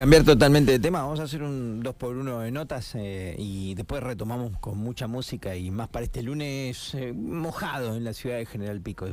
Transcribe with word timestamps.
Cambiar 0.00 0.22
totalmente 0.22 0.70
de 0.70 0.78
tema, 0.78 1.02
vamos 1.02 1.18
a 1.18 1.24
hacer 1.24 1.42
un 1.42 1.82
2 1.82 1.92
por 1.96 2.16
1 2.16 2.38
de 2.38 2.52
notas 2.52 2.94
eh, 2.94 3.34
y 3.36 3.74
después 3.74 4.00
retomamos 4.00 4.56
con 4.60 4.78
mucha 4.78 5.08
música 5.08 5.56
y 5.56 5.72
más 5.72 5.88
para 5.88 6.04
este 6.04 6.22
lunes 6.22 6.94
eh, 6.94 7.12
mojado 7.12 7.96
en 7.96 8.04
la 8.04 8.12
ciudad 8.12 8.36
de 8.36 8.46
General 8.46 8.80
Pico. 8.80 9.08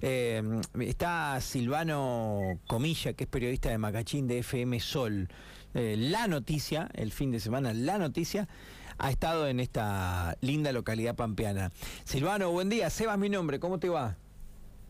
Eh, 0.00 0.42
está 0.80 1.38
Silvano 1.42 2.58
Comilla, 2.66 3.12
que 3.12 3.24
es 3.24 3.28
periodista 3.28 3.68
de 3.68 3.76
Macachín 3.76 4.26
de 4.26 4.38
FM 4.38 4.80
Sol. 4.80 5.28
la 5.74 6.26
noticia, 6.28 6.88
el 6.94 7.12
fin 7.12 7.30
de 7.30 7.38
semana, 7.38 7.74
la 7.74 7.98
noticia 7.98 8.48
ha 8.96 9.10
estado 9.10 9.46
en 9.48 9.60
esta 9.60 10.38
linda 10.40 10.72
localidad 10.72 11.14
pampeana. 11.14 11.72
Silvano, 12.04 12.50
buen 12.52 12.70
día, 12.70 12.88
Sebas 12.88 13.18
mi 13.18 13.28
nombre, 13.28 13.60
¿cómo 13.60 13.78
te 13.78 13.90
va? 13.90 14.16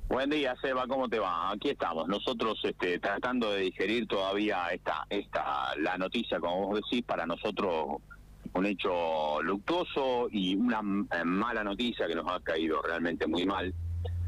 Buen 0.09 0.29
día, 0.29 0.55
Seba, 0.61 0.87
¿cómo 0.87 1.09
te 1.09 1.19
va? 1.19 1.51
Aquí 1.51 1.71
estamos, 1.71 2.07
nosotros 2.07 2.61
este, 2.65 2.99
tratando 2.99 3.51
de 3.53 3.63
digerir 3.63 4.07
todavía 4.07 4.67
esta, 4.69 5.07
esta, 5.09 5.75
la 5.79 5.97
noticia, 5.97 6.39
como 6.39 6.67
vos 6.67 6.81
decís, 6.83 7.03
para 7.05 7.27
nosotros 7.27 7.97
un 8.55 8.67
hecho 8.67 9.41
luctuoso 9.43 10.29
y 10.31 10.55
una 10.55 10.81
eh, 11.13 11.25
mala 11.25 11.65
noticia 11.65 12.07
que 12.07 12.15
nos 12.15 12.31
ha 12.31 12.41
caído 12.41 12.83
realmente 12.83 13.27
muy 13.27 13.47
mal. 13.47 13.75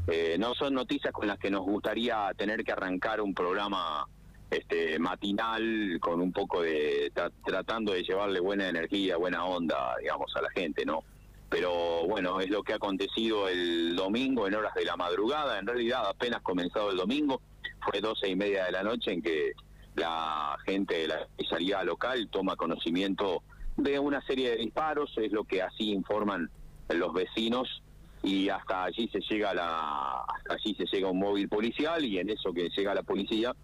Eh, 0.07 0.37
no 0.39 0.53
son 0.55 0.73
noticias 0.73 1.13
con 1.13 1.27
las 1.27 1.37
que 1.37 1.51
nos 1.51 1.61
gustaría 1.61 2.31
tener 2.35 2.63
que 2.63 2.71
arrancar 2.71 3.21
un 3.21 3.33
programa 3.33 4.07
este 4.49 4.99
matinal 4.99 5.97
con 5.99 6.21
un 6.21 6.31
poco 6.31 6.61
de 6.61 7.11
tratando 7.43 7.93
de 7.93 8.03
llevarle 8.03 8.39
buena 8.39 8.69
energía, 8.69 9.17
buena 9.17 9.43
onda, 9.45 9.95
digamos, 9.99 10.35
a 10.35 10.41
la 10.41 10.49
gente, 10.51 10.85
¿no? 10.85 11.03
Pero 11.49 12.05
bueno, 12.07 12.39
es 12.39 12.49
lo 12.49 12.63
que 12.63 12.73
ha 12.73 12.77
acontecido 12.77 13.47
el 13.47 13.95
domingo 13.95 14.47
en 14.47 14.55
horas 14.55 14.73
de 14.73 14.85
la 14.85 14.95
madrugada, 14.95 15.59
en 15.59 15.67
realidad 15.67 16.07
apenas 16.07 16.41
comenzado 16.41 16.91
el 16.91 16.97
domingo, 16.97 17.41
fue 17.81 18.01
doce 18.01 18.27
y 18.27 18.35
media 18.35 18.65
de 18.65 18.71
la 18.71 18.83
noche 18.83 19.11
en 19.11 19.21
que 19.21 19.53
la 19.95 20.57
gente 20.65 20.99
de 20.99 21.07
la 21.07 21.27
comisaría 21.35 21.83
local 21.83 22.27
toma 22.29 22.55
conocimiento 22.55 23.43
de 23.77 23.99
una 23.99 24.21
serie 24.25 24.51
de 24.51 24.57
disparos, 24.57 25.13
es 25.17 25.31
lo 25.31 25.43
que 25.43 25.61
así 25.61 25.91
informan 25.91 26.49
los 26.89 27.13
vecinos 27.13 27.81
y 28.23 28.49
hasta 28.49 28.85
allí 28.85 29.07
se 29.09 29.19
llega 29.19 29.53
la 29.53 30.21
hasta 30.21 30.53
allí 30.55 30.75
se 30.75 30.85
llega 30.85 31.09
un 31.09 31.19
móvil 31.19 31.47
policial 31.47 32.03
y 32.03 32.17
en 32.17 32.29
eso 32.29 32.53
que 32.53 32.69
llega 32.69 32.93
la 32.93 33.03
policía 33.03 33.55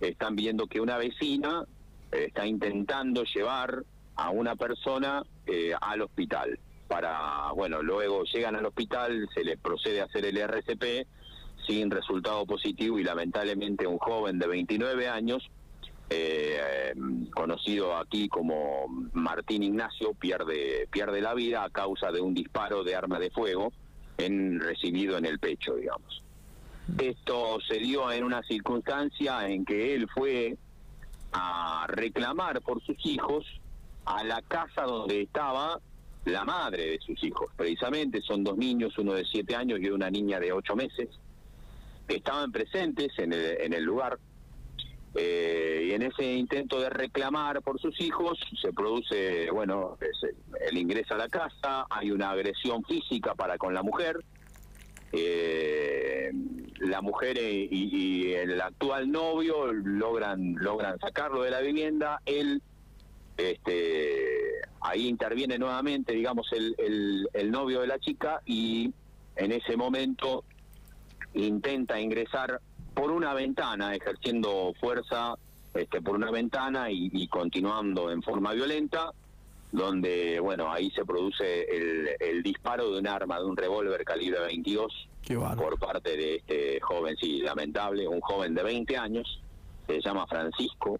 están 0.00 0.36
viendo 0.36 0.66
que 0.66 0.80
una 0.80 0.98
vecina 0.98 1.64
eh, 2.12 2.26
está 2.28 2.46
intentando 2.46 3.24
llevar 3.24 3.84
a 4.16 4.30
una 4.30 4.56
persona 4.56 5.22
eh, 5.46 5.72
al 5.80 6.02
hospital 6.02 6.58
para, 6.90 7.52
bueno, 7.54 7.82
luego 7.82 8.24
llegan 8.24 8.56
al 8.56 8.66
hospital, 8.66 9.28
se 9.32 9.44
les 9.44 9.56
procede 9.60 10.00
a 10.00 10.06
hacer 10.06 10.24
el 10.24 10.36
RCP 10.36 11.06
sin 11.64 11.88
resultado 11.88 12.44
positivo 12.44 12.98
y 12.98 13.04
lamentablemente 13.04 13.86
un 13.86 13.98
joven 13.98 14.40
de 14.40 14.48
29 14.48 15.08
años, 15.08 15.48
eh, 16.10 16.92
conocido 17.32 17.96
aquí 17.96 18.28
como 18.28 18.88
Martín 19.12 19.62
Ignacio, 19.62 20.14
pierde, 20.14 20.88
pierde 20.90 21.20
la 21.20 21.32
vida 21.34 21.62
a 21.62 21.70
causa 21.70 22.10
de 22.10 22.20
un 22.20 22.34
disparo 22.34 22.82
de 22.82 22.96
arma 22.96 23.20
de 23.20 23.30
fuego 23.30 23.72
en, 24.18 24.58
recibido 24.58 25.16
en 25.16 25.26
el 25.26 25.38
pecho, 25.38 25.76
digamos. 25.76 26.24
Esto 26.98 27.60
se 27.68 27.78
dio 27.78 28.10
en 28.10 28.24
una 28.24 28.42
circunstancia 28.42 29.48
en 29.48 29.64
que 29.64 29.94
él 29.94 30.08
fue 30.12 30.56
a 31.32 31.86
reclamar 31.86 32.60
por 32.62 32.82
sus 32.82 32.96
hijos 33.06 33.46
a 34.06 34.24
la 34.24 34.42
casa 34.42 34.82
donde 34.82 35.22
estaba 35.22 35.78
la 36.30 36.44
madre 36.44 36.90
de 36.90 36.98
sus 37.00 37.22
hijos. 37.24 37.50
Precisamente 37.56 38.20
son 38.22 38.44
dos 38.44 38.56
niños, 38.56 38.96
uno 38.98 39.14
de 39.14 39.24
siete 39.24 39.54
años 39.54 39.80
y 39.80 39.90
una 39.90 40.10
niña 40.10 40.40
de 40.40 40.52
ocho 40.52 40.76
meses, 40.76 41.08
que 42.08 42.16
estaban 42.16 42.50
presentes 42.52 43.12
en 43.18 43.32
el, 43.32 43.82
lugar. 43.82 44.18
Eh, 45.14 45.88
y 45.88 45.92
en 45.92 46.02
ese 46.02 46.24
intento 46.34 46.80
de 46.80 46.88
reclamar 46.88 47.62
por 47.62 47.80
sus 47.80 48.00
hijos 48.00 48.38
se 48.60 48.72
produce, 48.72 49.50
bueno, 49.50 49.98
el 50.68 50.78
ingreso 50.78 51.14
a 51.14 51.18
la 51.18 51.28
casa, 51.28 51.86
hay 51.90 52.10
una 52.10 52.30
agresión 52.30 52.84
física 52.84 53.34
para 53.34 53.58
con 53.58 53.74
la 53.74 53.82
mujer. 53.82 54.24
Eh, 55.12 56.30
la 56.78 57.02
mujer 57.02 57.36
y, 57.36 57.68
y, 57.70 58.32
el 58.32 58.60
actual 58.60 59.10
novio 59.10 59.72
logran 59.72 60.54
logran 60.54 61.00
sacarlo 61.00 61.42
de 61.42 61.50
la 61.50 61.60
vivienda. 61.60 62.20
Él 62.24 62.62
este, 63.40 64.49
ahí 64.80 65.08
interviene 65.08 65.58
nuevamente, 65.58 66.12
digamos, 66.12 66.50
el, 66.52 67.28
el, 67.32 67.50
novio 67.50 67.80
de 67.80 67.86
la 67.86 67.98
chica 67.98 68.40
y 68.46 68.92
en 69.36 69.52
ese 69.52 69.76
momento 69.76 70.44
intenta 71.34 72.00
ingresar 72.00 72.60
por 72.94 73.10
una 73.10 73.34
ventana, 73.34 73.94
ejerciendo 73.94 74.72
fuerza 74.80 75.34
este, 75.74 76.00
por 76.00 76.16
una 76.16 76.30
ventana 76.30 76.90
y, 76.90 77.26
continuando 77.28 78.10
en 78.10 78.22
forma 78.22 78.52
violenta, 78.52 79.12
donde, 79.72 80.40
bueno, 80.40 80.72
ahí 80.72 80.90
se 80.90 81.04
produce 81.04 81.62
el, 81.64 82.08
el 82.18 82.42
disparo 82.42 82.90
de 82.90 82.98
un 82.98 83.06
arma, 83.06 83.38
de 83.38 83.44
un 83.44 83.56
revólver 83.56 84.04
calibre 84.04 84.40
22 84.40 85.08
por 85.56 85.78
parte 85.78 86.16
de 86.16 86.36
este 86.36 86.80
joven, 86.80 87.16
sí, 87.16 87.40
lamentable, 87.40 88.08
un 88.08 88.20
joven 88.20 88.54
de 88.54 88.62
20 88.62 88.96
años, 88.96 89.40
se 89.86 90.00
llama 90.00 90.26
Francisco, 90.26 90.98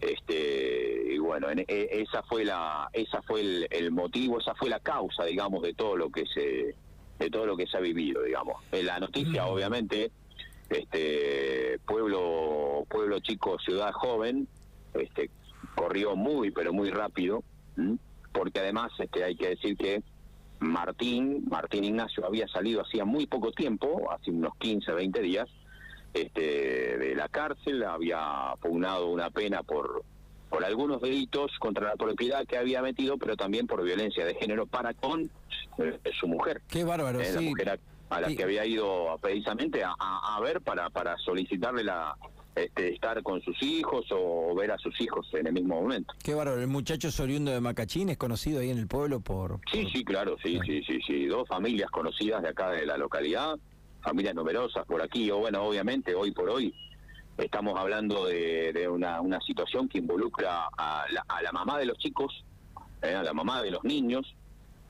este 0.00 0.95
bueno 1.26 1.48
e, 1.50 1.64
esa 1.68 2.22
fue 2.22 2.44
la 2.44 2.88
esa 2.92 3.22
fue 3.22 3.66
el, 3.70 3.90
motivo 3.90 4.38
esa 4.38 4.54
fue 4.54 4.68
la 4.68 4.80
causa 4.80 5.24
digamos 5.24 5.62
de 5.62 5.74
todo 5.74 5.96
lo 5.96 6.10
que 6.10 6.24
se 6.26 6.74
de 7.18 7.30
todo 7.30 7.46
lo 7.46 7.56
que 7.56 7.66
se 7.66 7.76
ha 7.76 7.80
vivido 7.80 8.22
digamos. 8.22 8.62
La 8.72 8.98
noticia 9.00 9.46
obviamente 9.46 10.10
este 10.68 11.78
pueblo 11.86 12.84
pueblo 12.88 13.20
chico 13.20 13.58
ciudad 13.58 13.92
joven 13.92 14.48
este 14.94 15.30
corrió 15.74 16.16
muy 16.16 16.50
pero 16.50 16.72
muy 16.72 16.90
rápido 16.90 17.42
porque 18.32 18.60
además 18.60 18.92
este 18.98 19.24
hay 19.24 19.36
que 19.36 19.50
decir 19.50 19.76
que 19.76 20.02
Martín 20.60 21.46
Martín 21.50 21.84
Ignacio 21.84 22.26
había 22.26 22.48
salido 22.48 22.82
hacía 22.82 23.04
muy 23.04 23.26
poco 23.26 23.52
tiempo 23.52 24.10
hace 24.10 24.30
unos 24.30 24.54
15 24.58 24.92
20 24.92 25.20
días 25.20 25.48
este, 26.16 26.96
de 26.96 27.14
la 27.14 27.28
cárcel, 27.28 27.84
había 27.84 28.54
pugnado 28.62 29.08
una 29.08 29.28
pena 29.28 29.62
por, 29.62 30.02
por 30.48 30.64
algunos 30.64 31.00
delitos 31.00 31.52
contra 31.58 31.88
la 31.88 31.96
propiedad 31.96 32.46
que 32.46 32.56
había 32.56 32.82
metido, 32.82 33.18
pero 33.18 33.36
también 33.36 33.66
por 33.66 33.82
violencia 33.82 34.24
de 34.24 34.34
género 34.34 34.66
para 34.66 34.94
con 34.94 35.30
eh, 35.78 35.98
su 36.18 36.28
mujer. 36.28 36.62
Qué 36.68 36.84
bárbaro, 36.84 37.20
eh, 37.20 37.32
La 37.32 37.40
mujer 37.40 37.80
a, 38.10 38.20
la 38.20 38.28
que 38.28 38.42
había 38.42 38.64
ido 38.64 39.18
precisamente 39.20 39.82
a, 39.82 39.94
a, 39.98 40.40
ver 40.40 40.60
para, 40.60 40.90
para 40.90 41.16
solicitarle 41.18 41.82
la, 41.82 42.16
este, 42.54 42.94
estar 42.94 43.22
con 43.22 43.42
sus 43.42 43.60
hijos 43.62 44.06
o 44.10 44.54
ver 44.54 44.70
a 44.70 44.78
sus 44.78 44.98
hijos 45.00 45.26
en 45.34 45.48
el 45.48 45.52
mismo 45.52 45.80
momento. 45.80 46.14
Qué 46.22 46.34
bárbaro, 46.34 46.60
el 46.60 46.68
muchacho 46.68 47.08
es 47.08 47.20
oriundo 47.20 47.50
de 47.50 47.60
Macachín, 47.60 48.08
es 48.08 48.16
conocido 48.16 48.60
ahí 48.60 48.70
en 48.70 48.78
el 48.78 48.86
pueblo 48.86 49.20
por... 49.20 49.60
Sí, 49.70 49.88
sí, 49.92 50.04
claro, 50.04 50.36
sí, 50.42 50.58
sí, 50.64 50.82
sí, 50.84 50.98
sí, 51.06 51.26
dos 51.26 51.46
familias 51.48 51.90
conocidas 51.90 52.42
de 52.42 52.48
acá 52.48 52.70
de 52.70 52.86
la 52.86 52.96
localidad, 52.96 53.56
familias 54.02 54.34
numerosas 54.34 54.86
por 54.86 55.02
aquí, 55.02 55.30
o 55.30 55.38
bueno, 55.38 55.64
obviamente 55.64 56.14
hoy 56.14 56.30
por 56.30 56.48
hoy 56.48 56.72
estamos 57.38 57.78
hablando 57.78 58.26
de, 58.26 58.88
una, 58.88 59.20
una, 59.20 59.40
situación 59.40 59.88
que 59.88 59.98
involucra 59.98 60.68
a 60.76 61.04
la, 61.10 61.24
a 61.28 61.42
la 61.42 61.52
mamá 61.52 61.78
de 61.78 61.86
los 61.86 61.98
chicos, 61.98 62.44
eh, 63.02 63.14
a 63.14 63.22
la 63.22 63.32
mamá 63.32 63.62
de 63.62 63.70
los 63.70 63.84
niños, 63.84 64.34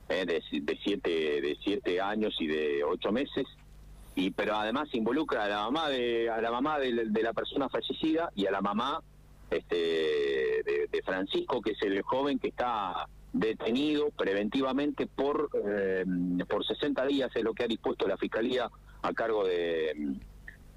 eh, 0.09 0.25
de, 0.25 0.41
de, 0.61 0.79
siete, 0.83 1.09
de 1.41 1.57
siete 1.61 1.99
años 1.99 2.35
y 2.39 2.47
de 2.47 2.83
ocho 2.83 3.11
meses, 3.11 3.45
y 4.15 4.31
pero 4.31 4.55
además 4.55 4.87
involucra 4.93 5.43
a 5.43 5.47
la 5.49 5.57
mamá 5.63 5.89
de 5.89 6.29
a 6.29 6.41
la 6.41 6.49
mamá 6.49 6.79
de, 6.79 6.91
la 7.21 7.33
persona 7.33 7.69
fallecida 7.69 8.31
y 8.35 8.47
a 8.47 8.51
la 8.51 8.61
mamá 8.61 9.03
este 9.51 9.75
de, 9.75 11.01
Francisco 11.05 11.61
que 11.61 11.71
es 11.71 11.81
el 11.83 12.01
joven 12.01 12.39
que 12.39 12.47
está 12.47 13.07
detenido 13.31 14.09
preventivamente 14.09 15.05
por 15.05 15.49
eh, 15.53 16.03
por 16.49 16.65
60 16.65 17.05
días 17.05 17.29
es 17.35 17.43
lo 17.43 17.53
que 17.53 17.63
ha 17.63 17.67
dispuesto 17.67 18.07
la 18.07 18.17
fiscalía 18.17 18.69
a 19.03 19.13
cargo 19.13 19.45
de 19.45 20.17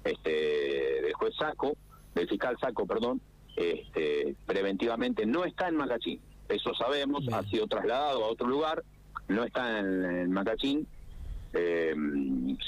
este 0.03 1.01
del 1.01 1.13
juez 1.13 1.35
Saco, 1.37 1.75
del 2.15 2.27
fiscal 2.27 2.57
Saco, 2.59 2.85
perdón, 2.85 3.21
este, 3.55 4.35
preventivamente 4.45 5.25
no 5.25 5.45
está 5.45 5.67
en 5.67 5.77
Macachín. 5.77 6.19
Eso 6.49 6.73
sabemos, 6.73 7.23
ha 7.31 7.43
sido 7.43 7.67
trasladado 7.67 8.25
a 8.25 8.27
otro 8.27 8.47
lugar, 8.47 8.83
no 9.27 9.43
está 9.43 9.79
en, 9.79 10.31
Macachín. 10.31 10.87
Eh, 11.53 11.93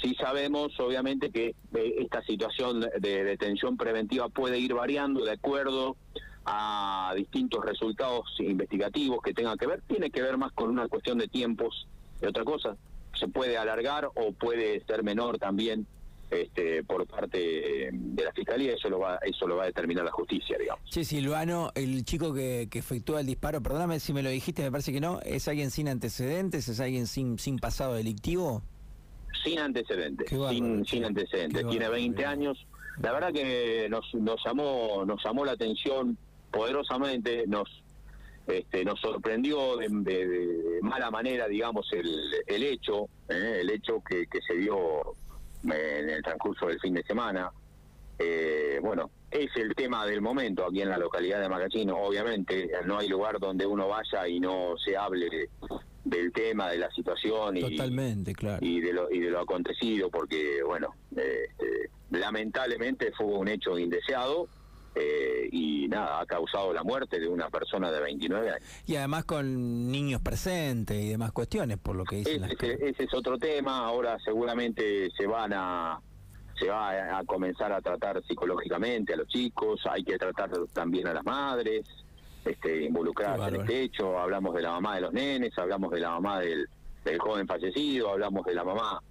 sí 0.01 0.15
sabemos, 0.15 0.77
obviamente, 0.79 1.31
que 1.31 1.55
eh, 1.73 1.95
esta 1.99 2.21
situación 2.23 2.81
de 2.81 3.23
detención 3.23 3.77
preventiva 3.77 4.29
puede 4.29 4.59
ir 4.59 4.73
variando 4.73 5.23
de 5.23 5.31
acuerdo 5.31 5.95
a 6.45 7.13
distintos 7.15 7.63
resultados 7.63 8.25
investigativos 8.39 9.19
que 9.23 9.33
tengan 9.33 9.57
que 9.57 9.67
ver. 9.67 9.81
Tiene 9.87 10.09
que 10.09 10.21
ver 10.21 10.37
más 10.37 10.51
con 10.51 10.69
una 10.69 10.87
cuestión 10.87 11.17
de 11.17 11.27
tiempos 11.27 11.87
y 12.21 12.25
otra 12.25 12.43
cosa 12.43 12.75
se 13.17 13.27
puede 13.27 13.57
alargar 13.57 14.09
o 14.15 14.33
puede 14.33 14.83
ser 14.85 15.03
menor 15.03 15.37
también 15.37 15.85
este, 16.33 16.83
por 16.83 17.05
parte 17.07 17.89
de 17.91 18.23
la 18.23 18.31
fiscalía, 18.31 18.73
eso 18.73 18.89
lo 18.89 18.99
va, 18.99 19.17
eso 19.17 19.47
lo 19.47 19.57
va 19.57 19.63
a 19.63 19.65
determinar 19.67 20.05
la 20.05 20.11
justicia, 20.11 20.57
digamos. 20.57 20.83
Sí, 20.89 21.03
Silvano, 21.03 21.71
el 21.75 22.03
chico 22.05 22.33
que, 22.33 22.67
que 22.69 22.79
efectúa 22.79 23.21
el 23.21 23.27
disparo, 23.27 23.61
perdóname 23.61 23.99
si 23.99 24.13
me 24.13 24.23
lo 24.23 24.29
dijiste, 24.29 24.63
me 24.63 24.71
parece 24.71 24.91
que 24.91 25.01
no, 25.01 25.19
¿es 25.21 25.47
alguien 25.47 25.71
sin 25.71 25.87
antecedentes? 25.87 26.67
¿Es 26.67 26.79
alguien 26.79 27.07
sin, 27.07 27.39
sin 27.39 27.59
pasado 27.59 27.93
delictivo? 27.93 28.61
Sin 29.43 29.59
antecedentes, 29.59 30.29
sin, 30.29 30.85
sin 30.85 31.05
antecedentes. 31.05 31.67
Tiene 31.67 31.89
20 31.89 32.25
años. 32.25 32.67
La 33.01 33.11
verdad 33.11 33.33
que 33.33 33.87
nos, 33.89 34.13
nos 34.13 34.39
llamó, 34.45 35.03
nos 35.05 35.23
llamó 35.23 35.43
la 35.45 35.53
atención 35.53 36.17
poderosamente 36.51 37.45
nos 37.47 37.67
este, 38.47 38.83
nos 38.83 38.99
sorprendió 38.99 39.77
de, 39.77 40.79
mala 40.81 41.09
manera, 41.09 41.47
digamos, 41.47 41.87
el, 41.93 42.05
el 42.45 42.63
hecho, 42.63 43.07
¿eh? 43.29 43.59
el 43.61 43.69
hecho 43.69 44.01
que, 44.03 44.27
que 44.27 44.39
se 44.41 44.55
dio 44.55 44.75
en 45.63 46.09
el 46.09 46.21
transcurso 46.23 46.67
del 46.67 46.79
fin 46.79 46.93
de 46.93 47.03
semana. 47.03 47.51
Eh, 48.19 48.79
bueno, 48.81 49.09
es 49.31 49.49
el 49.55 49.73
tema 49.75 50.05
del 50.05 50.21
momento 50.21 50.65
aquí 50.65 50.81
en 50.81 50.89
la 50.89 50.97
localidad 50.97 51.41
de 51.41 51.49
Macachino. 51.49 51.97
Obviamente, 51.97 52.69
no 52.85 52.97
hay 52.99 53.07
lugar 53.07 53.39
donde 53.39 53.65
uno 53.65 53.87
vaya 53.87 54.27
y 54.27 54.39
no 54.39 54.75
se 54.77 54.95
hable 54.95 55.49
del 56.03 56.31
tema, 56.31 56.69
de 56.69 56.77
la 56.77 56.91
situación 56.91 57.57
y, 57.57 57.61
Totalmente, 57.61 58.33
claro. 58.33 58.59
y, 58.65 58.81
de, 58.81 58.93
lo, 58.93 59.11
y 59.11 59.19
de 59.19 59.29
lo 59.29 59.39
acontecido, 59.39 60.09
porque, 60.09 60.61
bueno, 60.63 60.93
este, 61.11 61.89
lamentablemente 62.11 63.11
fue 63.17 63.27
un 63.27 63.47
hecho 63.47 63.77
indeseado. 63.79 64.47
Eh, 64.95 65.49
y 65.51 65.87
nada, 65.87 66.21
ha 66.21 66.25
causado 66.25 66.71
la 66.71 66.83
muerte 66.83 67.19
de 67.19 67.27
una 67.27 67.49
persona 67.49 67.91
de 67.91 67.99
29 67.99 68.49
años. 68.49 68.83
Y 68.85 68.95
además 68.95 69.25
con 69.25 69.91
niños 69.91 70.21
presentes 70.21 71.01
y 71.01 71.09
demás 71.09 71.31
cuestiones, 71.31 71.77
por 71.79 71.95
lo 71.95 72.03
que 72.03 72.17
dicen. 72.17 72.43
Ese, 72.43 72.73
ese 72.73 73.03
es 73.03 73.13
otro 73.13 73.37
tema, 73.37 73.85
ahora 73.85 74.17
seguramente 74.23 75.09
se 75.11 75.25
van 75.25 75.53
a 75.53 75.99
se 76.59 76.69
va 76.69 77.17
a 77.17 77.23
comenzar 77.23 77.73
a 77.73 77.81
tratar 77.81 78.21
psicológicamente 78.27 79.13
a 79.13 79.17
los 79.17 79.27
chicos, 79.27 79.81
hay 79.89 80.03
que 80.03 80.17
tratar 80.17 80.51
también 80.71 81.07
a 81.07 81.13
las 81.13 81.25
madres, 81.25 81.83
este, 82.45 82.83
involucrarse 82.83 83.47
en 83.47 83.61
este 83.61 83.81
hecho, 83.81 84.19
hablamos 84.19 84.53
de 84.53 84.61
la 84.61 84.71
mamá 84.71 84.95
de 84.95 85.01
los 85.01 85.13
nenes, 85.13 85.57
hablamos 85.57 85.91
de 85.91 85.99
la 85.99 86.11
mamá 86.11 86.39
del, 86.39 86.67
del 87.03 87.19
joven 87.19 87.47
fallecido, 87.47 88.11
hablamos 88.11 88.45
de 88.45 88.53
la 88.53 88.63
mamá 88.63 89.01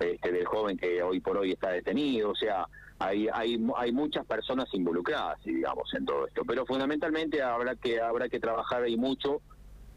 este, 0.00 0.32
del 0.32 0.46
joven 0.46 0.76
que 0.76 1.02
hoy 1.02 1.20
por 1.20 1.36
hoy 1.36 1.52
está 1.52 1.70
detenido, 1.70 2.30
o 2.30 2.34
sea, 2.34 2.66
hay, 2.98 3.28
hay, 3.32 3.58
hay 3.76 3.92
muchas 3.92 4.26
personas 4.26 4.68
involucradas, 4.72 5.42
digamos, 5.44 5.92
en 5.94 6.04
todo 6.04 6.26
esto, 6.26 6.42
pero 6.44 6.66
fundamentalmente 6.66 7.42
habrá 7.42 7.74
que, 7.76 8.00
habrá 8.00 8.28
que 8.28 8.40
trabajar 8.40 8.82
ahí 8.82 8.96
mucho 8.96 9.40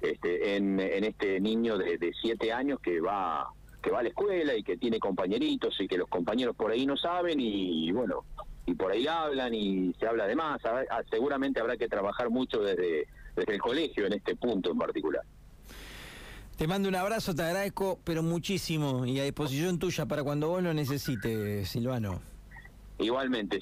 este, 0.02 0.56
en, 0.56 0.80
en 0.80 1.04
este 1.04 1.40
niño 1.40 1.78
de, 1.78 2.12
siete 2.22 2.52
años 2.52 2.80
que 2.82 3.00
va 3.00 3.48
que 3.82 3.92
va 3.92 4.00
a 4.00 4.04
la 4.04 4.10
escuela 4.10 4.56
y 4.56 4.64
que 4.64 4.78
tiene 4.78 4.98
compañeritos 4.98 5.80
y 5.82 5.90
que 5.90 5.98
los 5.98 6.08
compañeros 6.08 6.56
por 6.56 6.72
ahí 6.72 6.86
no 6.86 6.96
saben 6.96 7.38
y, 7.42 7.92
bueno, 7.92 8.24
y 8.66 8.76
por 8.76 8.94
ahí 8.94 9.08
hablan 9.08 9.54
y 9.54 9.94
se 10.00 10.08
habla 10.08 10.26
de 10.26 10.38
más. 10.38 10.62
Ah, 10.64 11.04
seguramente 11.12 11.60
habrá 11.60 11.76
que 11.76 11.90
trabajar 11.90 12.30
mucho 12.30 12.62
desde, 12.62 13.08
desde 13.36 13.54
el 13.54 13.60
colegio 13.60 14.06
en 14.06 14.14
este 14.14 14.38
punto 14.38 14.72
en 14.72 14.78
particular. 14.78 15.24
Te 16.58 16.68
mando 16.68 16.88
un 16.88 16.96
abrazo, 16.96 17.34
te 17.34 17.42
agradezco, 17.42 18.00
pero 18.04 18.22
muchísimo 18.22 19.06
y 19.06 19.20
a 19.20 19.24
disposición 19.24 19.80
tuya 19.80 20.06
para 20.06 20.24
cuando 20.24 20.50
vos 20.50 20.62
lo 20.62 20.74
necesites, 20.74 21.68
Silvano. 21.68 22.22
Igualmente, 23.00 23.52